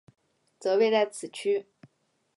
[0.59, 1.67] 则位在此区。